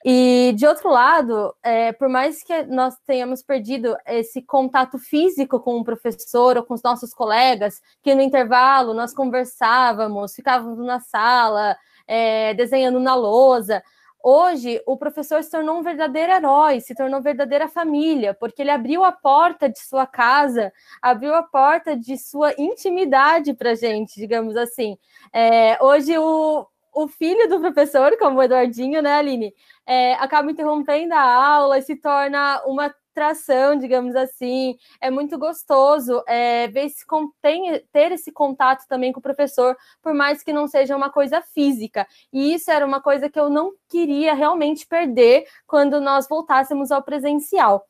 [0.05, 5.77] E de outro lado, é, por mais que nós tenhamos perdido esse contato físico com
[5.79, 11.75] o professor ou com os nossos colegas, que no intervalo nós conversávamos, ficávamos na sala,
[12.05, 13.81] é, desenhando na lousa,
[14.25, 19.03] Hoje, o professor se tornou um verdadeiro herói, se tornou verdadeira família, porque ele abriu
[19.03, 24.55] a porta de sua casa, abriu a porta de sua intimidade para a gente, digamos
[24.55, 24.97] assim.
[25.33, 29.53] É, hoje, o, o filho do professor, como o Eduardinho, né, Aline,
[29.85, 34.75] é, acaba interrompendo a aula e se torna uma tração, digamos assim.
[34.99, 37.05] É muito gostoso é, ver se
[37.41, 41.41] tem, ter esse contato também com o professor, por mais que não seja uma coisa
[41.41, 42.07] física.
[42.31, 47.03] E isso era uma coisa que eu não queria realmente perder quando nós voltássemos ao
[47.03, 47.85] presencial.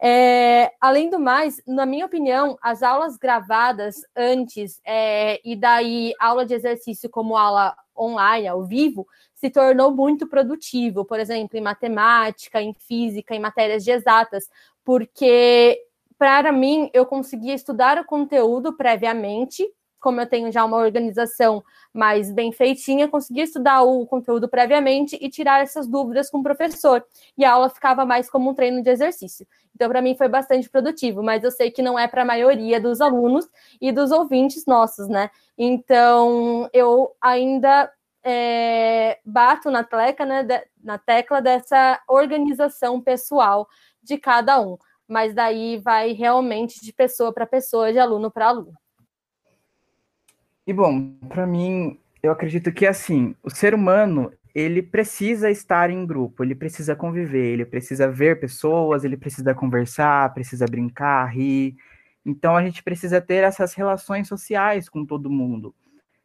[0.00, 6.46] É, além do mais, na minha opinião, as aulas gravadas antes é, e daí aula
[6.46, 12.60] de exercício como aula online, ao vivo, se tornou muito produtivo, por exemplo, em matemática,
[12.60, 14.48] em física, em matérias de exatas,
[14.84, 15.78] porque
[16.18, 19.64] para mim eu conseguia estudar o conteúdo previamente,
[20.00, 25.28] como eu tenho já uma organização mais bem feitinha, conseguia estudar o conteúdo previamente e
[25.28, 27.04] tirar essas dúvidas com o professor.
[27.36, 29.46] E a aula ficava mais como um treino de exercício.
[29.74, 32.80] Então, para mim, foi bastante produtivo, mas eu sei que não é para a maioria
[32.80, 33.48] dos alunos
[33.80, 35.30] e dos ouvintes nossos, né?
[35.56, 37.90] Então, eu ainda
[38.24, 43.68] é, bato na tecla, né, na tecla dessa organização pessoal
[44.02, 44.76] de cada um.
[45.06, 48.74] Mas daí vai realmente de pessoa para pessoa, de aluno para aluno.
[50.68, 56.04] E bom, para mim, eu acredito que assim, o ser humano, ele precisa estar em
[56.04, 61.74] grupo, ele precisa conviver, ele precisa ver pessoas, ele precisa conversar, precisa brincar, rir.
[62.22, 65.74] Então a gente precisa ter essas relações sociais com todo mundo.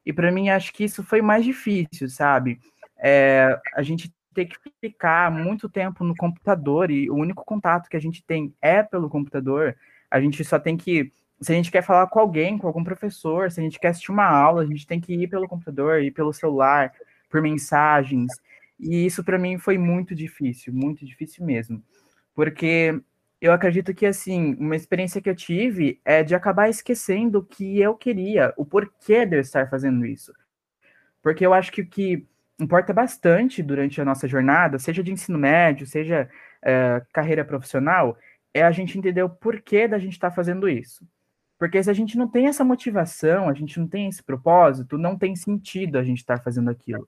[0.06, 2.60] E para mim acho que isso foi mais difícil, sabe?
[2.98, 7.96] É, a gente tem que ficar muito tempo no computador e o único contato que
[7.96, 9.78] a gente tem é pelo computador.
[10.12, 13.52] A gente só tem que se a gente quer falar com alguém, com algum professor,
[13.52, 16.12] se a gente quer assistir uma aula, a gente tem que ir pelo computador, ir
[16.12, 16.94] pelo celular,
[17.30, 18.32] por mensagens.
[18.80, 21.84] E isso para mim foi muito difícil, muito difícil mesmo.
[22.34, 23.00] Porque
[23.42, 27.80] eu acredito que assim, uma experiência que eu tive é de acabar esquecendo o que
[27.80, 30.32] eu queria, o porquê de eu estar fazendo isso.
[31.22, 32.26] Porque eu acho que o que
[32.60, 36.30] importa bastante durante a nossa jornada, seja de ensino médio, seja
[36.62, 38.18] é, carreira profissional,
[38.54, 41.06] é a gente entender o porquê da gente estar fazendo isso.
[41.58, 45.18] Porque se a gente não tem essa motivação, a gente não tem esse propósito, não
[45.18, 47.08] tem sentido a gente estar fazendo aquilo.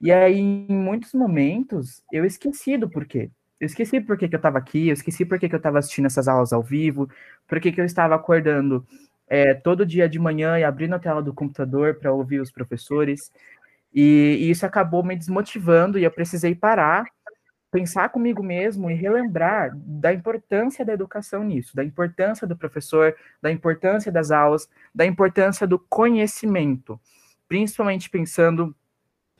[0.00, 3.30] E aí, em muitos momentos, eu esqueci do porquê.
[3.60, 6.28] Eu esqueci por que, eu estava aqui, eu esqueci por que eu estava assistindo essas
[6.28, 7.08] aulas ao vivo,
[7.48, 8.86] por que, que eu estava acordando
[9.28, 13.32] é, todo dia de manhã e abrindo a tela do computador para ouvir os professores.
[13.94, 17.06] E, e isso acabou me desmotivando e eu precisei parar
[17.74, 23.50] pensar comigo mesmo e relembrar da importância da educação nisso, da importância do professor, da
[23.50, 27.00] importância das aulas, da importância do conhecimento,
[27.48, 28.72] principalmente pensando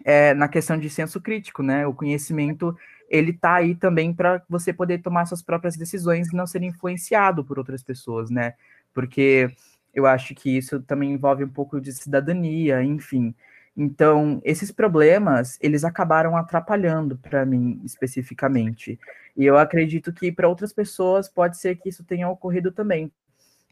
[0.05, 1.87] é, na questão de senso crítico, né?
[1.87, 2.77] O conhecimento
[3.09, 7.45] ele está aí também para você poder tomar suas próprias decisões e não ser influenciado
[7.45, 8.55] por outras pessoas, né?
[8.93, 9.49] Porque
[9.95, 13.33] eu acho que isso também envolve um pouco de cidadania, enfim.
[13.77, 18.99] Então, esses problemas, eles acabaram atrapalhando para mim especificamente.
[19.37, 23.11] E eu acredito que para outras pessoas pode ser que isso tenha ocorrido também.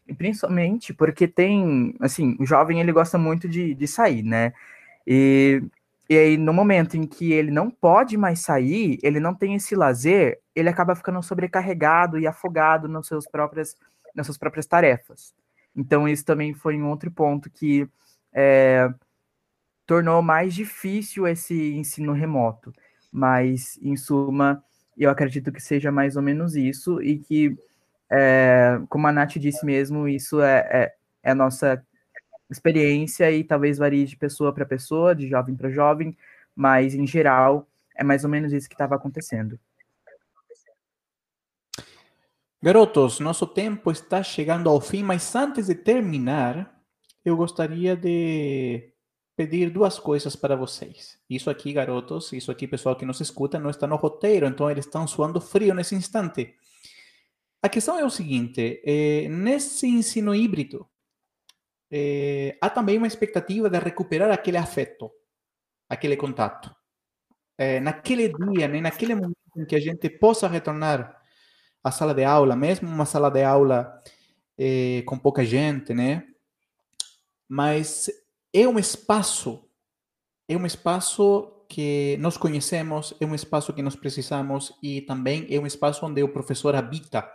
[0.07, 4.53] E principalmente porque tem, assim, o jovem ele gosta muito de, de sair, né?
[5.07, 5.63] E,
[6.09, 9.75] e aí, no momento em que ele não pode mais sair, ele não tem esse
[9.75, 13.77] lazer, ele acaba ficando sobrecarregado e afogado nas suas próprias,
[14.13, 15.33] nas suas próprias tarefas.
[15.75, 17.87] Então, isso também foi um outro ponto que
[18.33, 18.89] é,
[19.85, 22.73] tornou mais difícil esse ensino remoto.
[23.11, 24.63] Mas, em suma,
[24.97, 27.55] eu acredito que seja mais ou menos isso e que,
[28.09, 31.83] é, como a Nath disse mesmo, isso é, é, é nossa
[32.49, 36.17] experiência e talvez varie de pessoa para pessoa, de jovem para jovem,
[36.55, 39.59] mas, em geral, é mais ou menos isso que estava acontecendo.
[42.61, 46.81] Garotos, nosso tempo está chegando ao fim, mas antes de terminar,
[47.25, 48.92] eu gostaria de
[49.35, 51.17] pedir duas coisas para vocês.
[51.29, 54.85] Isso aqui, garotos, isso aqui, pessoal que nos escuta, não está no roteiro, então eles
[54.85, 56.55] estão suando frio nesse instante.
[57.61, 60.87] A questão é o seguinte: eh, nesse ensino híbrido,
[61.91, 65.11] eh, há também uma expectativa de recuperar aquele afeto,
[65.89, 66.75] aquele contato.
[67.57, 71.21] Eh, naquele dia, né, naquele momento em que a gente possa retornar
[71.83, 74.01] à sala de aula, mesmo uma sala de aula
[75.05, 76.23] com pouca gente, né?
[77.49, 78.09] Mas
[78.53, 79.67] é um espaço,
[80.47, 85.59] é um espaço que nós conhecemos, é um espaço que nós precisamos e também é
[85.59, 87.27] um espaço onde o professor habita.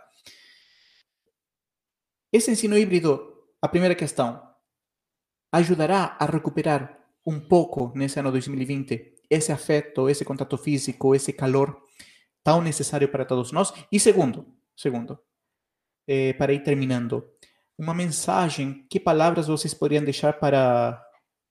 [2.31, 4.41] Esse ensino híbrido, a primeira questão,
[5.51, 11.79] ajudará a recuperar um pouco nesse ano 2020 esse afeto, esse contato físico, esse calor
[12.43, 13.71] tão necessário para todos nós?
[13.91, 15.19] E segundo, segundo,
[16.07, 17.29] eh, para ir terminando,
[17.77, 20.99] uma mensagem, que palavras vocês poderiam deixar para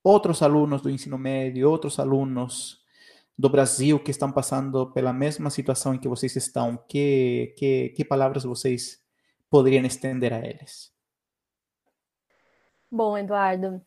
[0.03, 2.79] outros alunos do ensino médio, outros alunos
[3.37, 8.05] do Brasil que estão passando pela mesma situação em que vocês estão, que, que, que
[8.05, 9.01] palavras vocês
[9.49, 10.93] poderiam estender a eles?
[12.91, 13.81] Bom, Eduardo,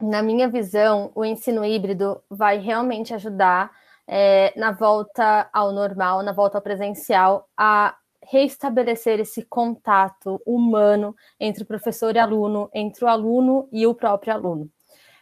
[0.00, 3.72] na minha visão, o ensino híbrido vai realmente ajudar
[4.06, 11.62] é, na volta ao normal, na volta ao presencial, a reestabelecer esse contato humano entre
[11.62, 14.70] o professor e aluno, entre o aluno e o próprio aluno.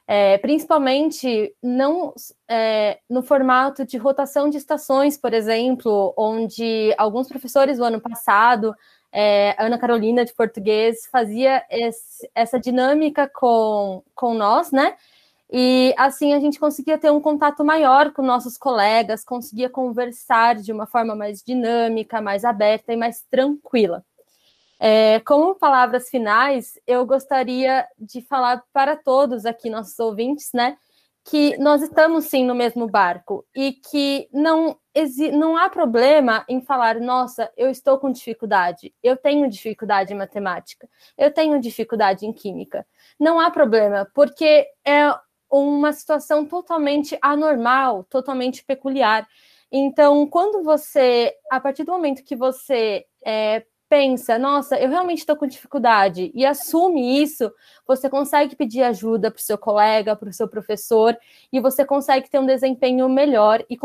[0.09, 2.15] É, principalmente não
[2.49, 8.73] é, no formato de rotação de estações, por exemplo, onde alguns professores do ano passado,
[9.13, 14.95] é, Ana Carolina de português, fazia esse, essa dinâmica com, com nós, né?
[15.51, 20.73] E assim a gente conseguia ter um contato maior com nossos colegas, conseguia conversar de
[20.73, 24.05] uma forma mais dinâmica, mais aberta e mais tranquila.
[24.79, 30.77] É, como palavras finais, eu gostaria de falar para todos aqui, nossos ouvintes, né,
[31.25, 34.79] que nós estamos sim no mesmo barco e que não,
[35.33, 40.89] não há problema em falar, nossa, eu estou com dificuldade, eu tenho dificuldade em matemática,
[41.19, 42.87] eu tenho dificuldade em química.
[43.19, 45.13] Não há problema, porque é
[45.51, 49.27] uma situação totalmente anormal, totalmente peculiar.
[49.71, 55.37] Então, quando você, a partir do momento que você é, pensa, nossa, eu realmente estou
[55.37, 57.53] com dificuldade, e assume isso,
[57.87, 61.17] você consegue pedir ajuda para o seu colega, para o seu professor,
[61.53, 63.79] e você consegue ter um desempenho melhor e,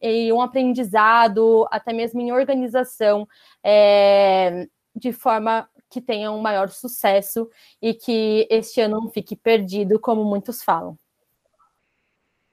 [0.00, 3.26] e um aprendizado, até mesmo em organização,
[3.62, 7.50] é, de forma que tenha um maior sucesso
[7.82, 10.96] e que este ano não fique perdido, como muitos falam.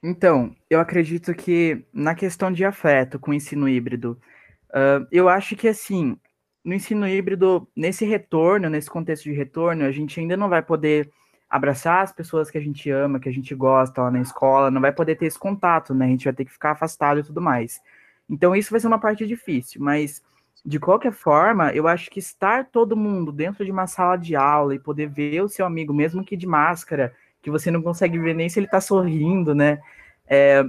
[0.02, 4.20] Então, eu acredito que na questão de afeto com o ensino híbrido,
[4.70, 6.16] uh, eu acho que assim,
[6.68, 11.10] no ensino híbrido, nesse retorno, nesse contexto de retorno, a gente ainda não vai poder
[11.48, 14.82] abraçar as pessoas que a gente ama, que a gente gosta lá na escola, não
[14.82, 16.04] vai poder ter esse contato, né?
[16.04, 17.80] A gente vai ter que ficar afastado e tudo mais.
[18.28, 20.22] Então, isso vai ser uma parte difícil, mas
[20.62, 24.74] de qualquer forma, eu acho que estar todo mundo dentro de uma sala de aula
[24.74, 28.34] e poder ver o seu amigo, mesmo que de máscara, que você não consegue ver
[28.34, 29.80] nem se ele tá sorrindo, né?
[30.26, 30.62] É,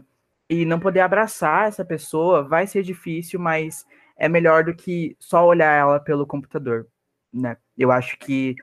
[0.50, 3.86] e não poder abraçar essa pessoa vai ser difícil, mas
[4.20, 6.88] é melhor do que só olhar ela pelo computador,
[7.34, 7.58] né?
[7.78, 8.56] Eu acho que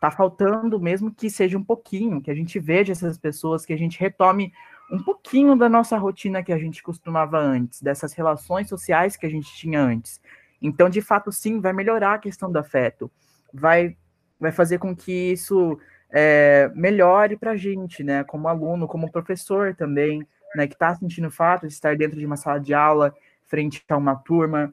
[0.00, 3.76] tá faltando, mesmo que seja um pouquinho, que a gente veja essas pessoas, que a
[3.76, 4.52] gente retome
[4.90, 9.30] um pouquinho da nossa rotina que a gente costumava antes, dessas relações sociais que a
[9.30, 10.20] gente tinha antes.
[10.62, 13.10] Então, de fato, sim, vai melhorar a questão do afeto,
[13.52, 13.96] vai,
[14.38, 15.78] vai fazer com que isso
[16.10, 18.24] é, melhore para a gente, né?
[18.24, 20.66] Como aluno, como professor também, né?
[20.66, 23.14] Que está sentindo fato de estar dentro de uma sala de aula,
[23.46, 24.72] frente a uma turma,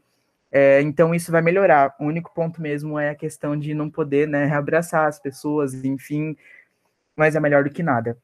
[0.60, 1.95] é, então isso vai melhorar.
[1.99, 4.49] O único ponto mesmo é a questão de não poder né,
[4.91, 6.36] as pessoas, enfim,
[7.16, 8.18] mas é melhor do que nada.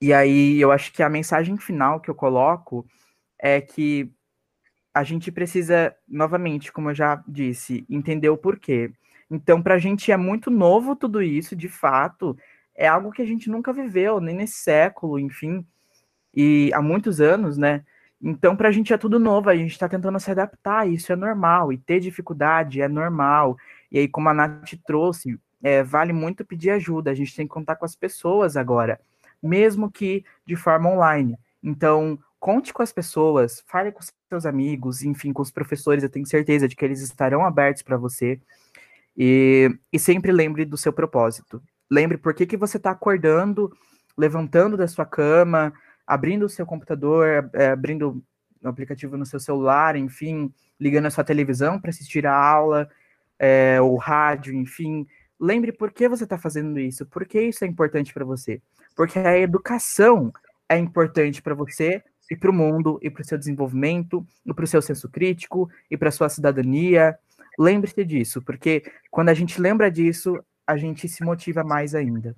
[0.00, 2.86] E aí eu acho que a mensagem final que eu coloco
[3.38, 4.10] é que
[4.94, 8.90] a gente precisa, novamente, como eu já disse, entender o porquê.
[9.30, 12.38] Então, para a gente é muito novo tudo isso, de fato,
[12.74, 15.66] é algo que a gente nunca viveu, nem nesse século, enfim,
[16.32, 17.84] e há muitos anos, né?
[18.26, 21.16] Então, para a gente é tudo novo, a gente está tentando se adaptar, isso é
[21.16, 23.54] normal, e ter dificuldade é normal.
[23.92, 27.52] E aí, como a Nath trouxe, é, vale muito pedir ajuda, a gente tem que
[27.52, 28.98] contar com as pessoas agora,
[29.42, 31.38] mesmo que de forma online.
[31.62, 34.00] Então, conte com as pessoas, fale com
[34.30, 37.98] seus amigos, enfim, com os professores, eu tenho certeza de que eles estarão abertos para
[37.98, 38.40] você.
[39.14, 41.62] E, e sempre lembre do seu propósito.
[41.90, 43.70] Lembre por que, que você está acordando,
[44.16, 45.74] levantando da sua cama,
[46.06, 48.22] abrindo o seu computador, é, abrindo
[48.62, 52.88] o aplicativo no seu celular, enfim, ligando a sua televisão para assistir a aula,
[53.38, 55.06] é, o rádio, enfim.
[55.38, 58.60] Lembre por que você está fazendo isso, por que isso é importante para você.
[58.96, 60.32] Porque a educação
[60.68, 64.64] é importante para você e para o mundo, e para o seu desenvolvimento, e para
[64.64, 67.18] o seu senso crítico, e para a sua cidadania.
[67.58, 72.34] Lembre-se disso, porque quando a gente lembra disso, a gente se motiva mais ainda.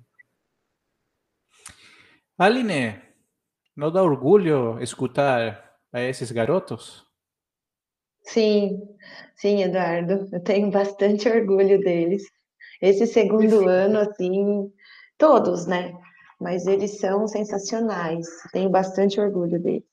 [2.37, 3.06] Aline,
[3.77, 7.05] não dá orgulho escutar a esses garotos?
[8.23, 8.81] Sim,
[9.35, 12.23] sim, Eduardo, eu tenho bastante orgulho deles.
[12.81, 14.73] Esse segundo ano, assim,
[15.17, 15.93] todos, né?
[16.39, 19.87] Mas eles são sensacionais, tenho bastante orgulho deles.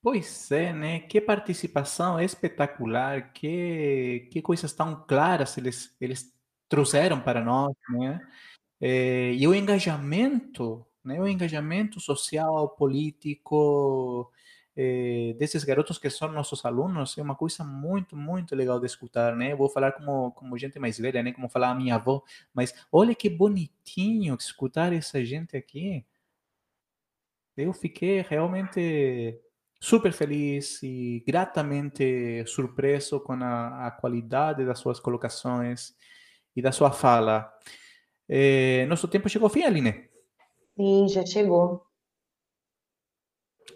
[0.00, 1.00] Pois é, né?
[1.00, 6.32] Que participação espetacular, que, que coisas tão claras eles, eles
[6.68, 8.20] trouxeram para nós, né?
[8.80, 11.20] É, e o engajamento, né?
[11.20, 14.30] O engajamento social, político,
[14.76, 19.34] eh, desses garotos que são nossos alunos é uma coisa muito, muito legal de escutar,
[19.34, 19.52] né?
[19.52, 21.32] Eu vou falar como, como gente mais velha, né?
[21.32, 26.04] Como falar a minha avó, mas olha que bonitinho escutar essa gente aqui.
[27.56, 29.40] Eu fiquei realmente
[29.80, 35.94] super feliz e gratamente surpreso com a, a qualidade das suas colocações
[36.54, 37.50] e da sua fala.
[38.28, 40.15] Eh, nosso tempo chegou ao fim, Aline.
[40.76, 41.86] Sim, já chegou.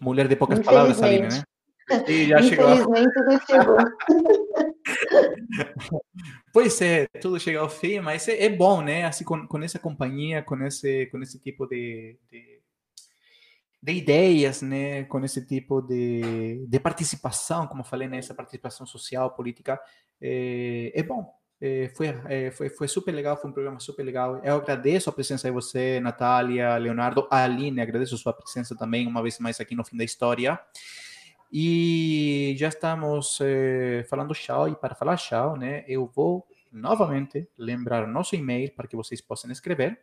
[0.01, 1.43] Mulher de poucas palavras, Aline, né?
[2.07, 2.73] Sim, já chegou.
[2.73, 3.77] Infelizmente já chegou.
[6.53, 9.05] Pois é, tudo chega ao fim, mas é, é bom, né?
[9.05, 12.61] Assim, com, com essa companhia, com esse, com esse tipo de, de,
[13.83, 15.05] de ideias, né?
[15.05, 19.81] Com esse tipo de, de participação, como eu falei, nessa participação social, política,
[20.21, 21.33] é, é bom.
[21.61, 24.41] É, foi, é, foi, foi super legal, foi um programa super legal.
[24.43, 29.07] Eu agradeço a presença de você, Natália, Leonardo, a Aline, agradeço a sua presença também,
[29.07, 30.59] uma vez mais aqui no Fim da História.
[31.53, 38.07] E já estamos eh, falando tchau, e para falar tchau, né, eu vou novamente lembrar
[38.07, 40.01] nosso e-mail para que vocês possam escrever.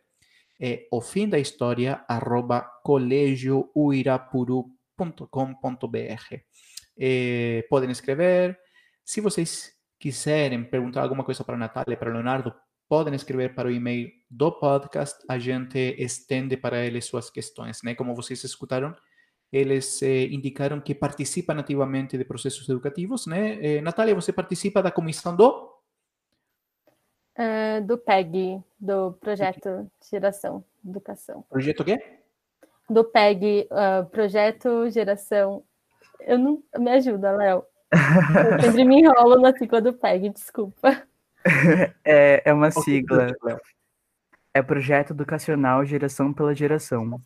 [0.60, 2.70] É o fim da história, arroba.
[7.00, 8.58] Eh, podem escrever.
[9.04, 12.54] Se vocês quiserem perguntar alguma coisa para a Natália, para o Leonardo,
[12.88, 15.22] podem escrever para o e-mail do podcast.
[15.28, 17.94] A gente estende para eles suas questões, né?
[17.94, 18.94] Como vocês escutaram,
[19.52, 23.58] eles eh, indicaram que participam ativamente de processos educativos, né?
[23.64, 25.68] Eh, Natália, você participa da comissão do?
[27.34, 31.44] É, do PEG, do Projeto Geração Educação.
[31.48, 31.96] Projeto quê?
[32.90, 35.62] Do PEG, ah, Projeto Geração.
[36.20, 36.62] Eu não.
[36.76, 37.64] Me ajuda, Léo.
[37.92, 41.02] Eu sempre me enrolo na sigla do PEG, desculpa.
[42.04, 43.34] É, é uma sigla.
[44.52, 47.22] É Projeto Educacional Geração pela Geração.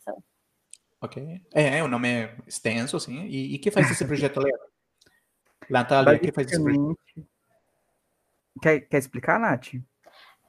[1.01, 1.41] Ok.
[1.53, 3.25] É, é um nome extenso, assim.
[3.25, 4.57] E, e que faz esse projeto, Léo?
[5.69, 6.97] Natália, o que faz esse projeto?
[8.61, 9.75] Quer, quer explicar, Nath?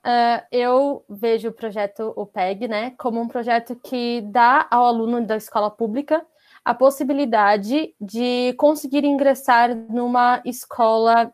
[0.04, 5.26] Ah, eu vejo o projeto o PEG, né, como um projeto que dá ao aluno
[5.26, 6.26] da escola pública
[6.66, 11.34] a possibilidade de conseguir ingressar numa escola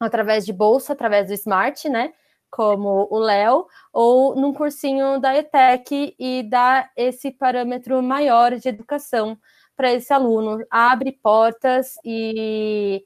[0.00, 2.12] através de bolsa, através do Smart, né,
[2.50, 9.38] como o Léo, ou num cursinho da ETEC e dá esse parâmetro maior de educação
[9.76, 13.04] para esse aluno, abre portas e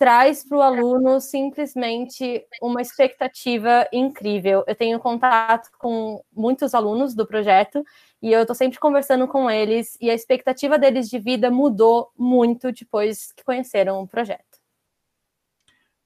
[0.00, 4.64] traz para o aluno simplesmente uma expectativa incrível.
[4.66, 7.84] Eu tenho contato com muitos alunos do projeto
[8.22, 12.72] e eu estou sempre conversando com eles e a expectativa deles de vida mudou muito
[12.72, 14.58] depois que conheceram o projeto.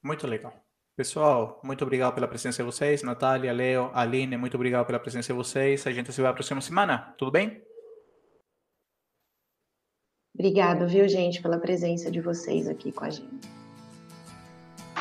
[0.03, 0.53] Muito legal.
[0.97, 3.01] Pessoal, muito obrigado pela presença de vocês.
[3.01, 5.87] Natália, Leo, Aline, muito obrigado pela presença de vocês.
[5.87, 7.15] A gente se vê na próxima semana.
[7.17, 7.63] Tudo bem?
[10.33, 13.54] Obrigado, viu, gente, pela presença de vocês aqui com a gente.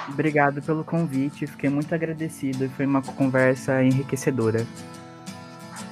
[0.08, 4.66] Obrigado pelo convite, fiquei muito agradecido e foi uma conversa enriquecedora.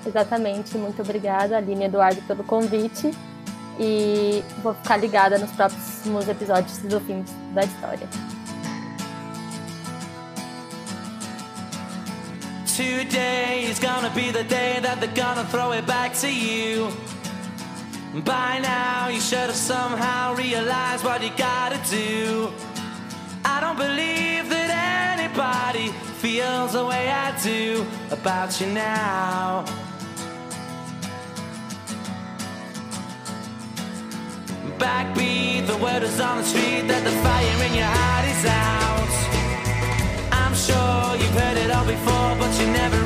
[0.06, 3.10] Exatamente, muito obrigada, Aline e Eduardo, pelo convite.
[3.80, 8.06] E vou ficar ligada nos próximos episódios do fim da história.
[12.76, 16.88] Today is gonna be the day that they're gonna throw it back to you.
[18.24, 22.52] By now, you should have somehow realized what you gotta do.
[23.44, 24.01] I don't believe
[26.22, 29.64] feels the way I do about you now.
[34.78, 39.12] Backbeat, the word is on the street that the fire in your heart is out.
[40.40, 43.02] I'm sure you've heard it all before, but you never